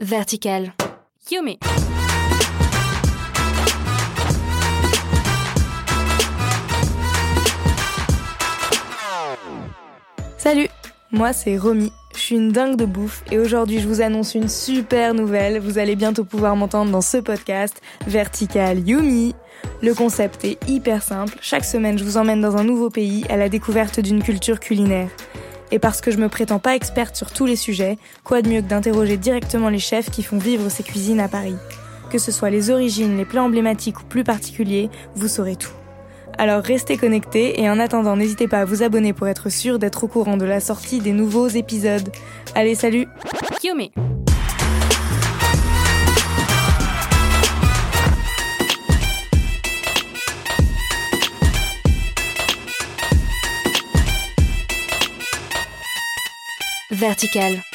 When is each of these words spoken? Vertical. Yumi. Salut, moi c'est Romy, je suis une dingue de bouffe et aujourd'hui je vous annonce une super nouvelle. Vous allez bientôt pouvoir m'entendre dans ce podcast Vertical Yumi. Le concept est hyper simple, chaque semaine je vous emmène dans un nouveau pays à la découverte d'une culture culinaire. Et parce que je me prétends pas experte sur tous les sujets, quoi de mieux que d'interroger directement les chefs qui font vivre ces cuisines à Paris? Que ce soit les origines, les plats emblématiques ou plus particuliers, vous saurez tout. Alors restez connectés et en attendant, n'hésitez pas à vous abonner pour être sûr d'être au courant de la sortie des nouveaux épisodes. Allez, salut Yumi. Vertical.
Vertical. 0.00 0.72
Yumi. 1.30 1.58
Salut, 10.36 10.68
moi 11.12 11.32
c'est 11.32 11.56
Romy, 11.58 11.92
je 12.14 12.18
suis 12.18 12.34
une 12.36 12.50
dingue 12.50 12.76
de 12.76 12.86
bouffe 12.86 13.22
et 13.30 13.38
aujourd'hui 13.38 13.78
je 13.78 13.86
vous 13.86 14.00
annonce 14.00 14.34
une 14.34 14.48
super 14.48 15.14
nouvelle. 15.14 15.60
Vous 15.60 15.78
allez 15.78 15.96
bientôt 15.96 16.24
pouvoir 16.24 16.56
m'entendre 16.56 16.90
dans 16.90 17.02
ce 17.02 17.18
podcast 17.18 17.80
Vertical 18.06 18.88
Yumi. 18.88 19.34
Le 19.82 19.94
concept 19.94 20.44
est 20.44 20.58
hyper 20.68 21.02
simple, 21.02 21.36
chaque 21.40 21.64
semaine 21.64 21.98
je 21.98 22.04
vous 22.04 22.16
emmène 22.16 22.40
dans 22.40 22.56
un 22.56 22.64
nouveau 22.64 22.90
pays 22.90 23.24
à 23.28 23.36
la 23.36 23.48
découverte 23.48 24.00
d'une 24.00 24.22
culture 24.22 24.60
culinaire. 24.60 25.10
Et 25.72 25.78
parce 25.78 26.00
que 26.00 26.10
je 26.10 26.18
me 26.18 26.28
prétends 26.28 26.58
pas 26.58 26.74
experte 26.74 27.16
sur 27.16 27.32
tous 27.32 27.46
les 27.46 27.56
sujets, 27.56 27.98
quoi 28.24 28.42
de 28.42 28.48
mieux 28.48 28.60
que 28.60 28.68
d'interroger 28.68 29.16
directement 29.16 29.68
les 29.68 29.78
chefs 29.78 30.10
qui 30.10 30.22
font 30.22 30.38
vivre 30.38 30.68
ces 30.68 30.82
cuisines 30.82 31.20
à 31.20 31.28
Paris? 31.28 31.56
Que 32.10 32.18
ce 32.18 32.32
soit 32.32 32.50
les 32.50 32.70
origines, 32.70 33.16
les 33.16 33.24
plats 33.24 33.42
emblématiques 33.42 34.00
ou 34.00 34.04
plus 34.04 34.24
particuliers, 34.24 34.90
vous 35.14 35.28
saurez 35.28 35.56
tout. 35.56 35.70
Alors 36.38 36.62
restez 36.62 36.96
connectés 36.96 37.60
et 37.60 37.68
en 37.68 37.78
attendant, 37.78 38.16
n'hésitez 38.16 38.48
pas 38.48 38.60
à 38.60 38.64
vous 38.64 38.82
abonner 38.82 39.12
pour 39.12 39.28
être 39.28 39.48
sûr 39.48 39.78
d'être 39.78 40.04
au 40.04 40.08
courant 40.08 40.36
de 40.36 40.44
la 40.44 40.60
sortie 40.60 41.00
des 41.00 41.12
nouveaux 41.12 41.48
épisodes. 41.48 42.10
Allez, 42.54 42.74
salut 42.74 43.06
Yumi. 43.62 43.92
Vertical. 56.90 57.69